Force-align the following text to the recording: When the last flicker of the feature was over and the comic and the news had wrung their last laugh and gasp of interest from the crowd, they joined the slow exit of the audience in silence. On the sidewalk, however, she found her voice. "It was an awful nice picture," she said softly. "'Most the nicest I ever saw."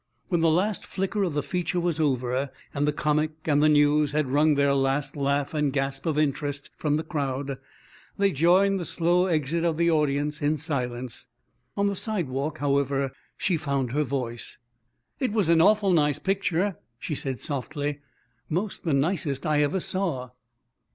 When 0.29 0.41
the 0.41 0.49
last 0.49 0.83
flicker 0.87 1.21
of 1.21 1.35
the 1.35 1.43
feature 1.43 1.79
was 1.79 1.99
over 1.99 2.49
and 2.73 2.87
the 2.87 2.91
comic 2.91 3.33
and 3.45 3.61
the 3.61 3.69
news 3.69 4.13
had 4.13 4.25
wrung 4.27 4.55
their 4.55 4.73
last 4.73 5.15
laugh 5.15 5.53
and 5.53 5.71
gasp 5.71 6.07
of 6.07 6.17
interest 6.17 6.71
from 6.75 6.97
the 6.97 7.03
crowd, 7.03 7.59
they 8.17 8.31
joined 8.31 8.79
the 8.79 8.83
slow 8.85 9.27
exit 9.27 9.63
of 9.63 9.77
the 9.77 9.91
audience 9.91 10.41
in 10.41 10.57
silence. 10.57 11.27
On 11.77 11.85
the 11.85 11.95
sidewalk, 11.95 12.57
however, 12.57 13.11
she 13.37 13.57
found 13.57 13.91
her 13.91 14.03
voice. 14.03 14.57
"It 15.19 15.33
was 15.33 15.49
an 15.49 15.61
awful 15.61 15.91
nice 15.91 16.17
picture," 16.17 16.77
she 16.97 17.13
said 17.13 17.39
softly. 17.39 17.99
"'Most 18.49 18.83
the 18.83 18.95
nicest 18.95 19.45
I 19.45 19.61
ever 19.61 19.79
saw." 19.79 20.31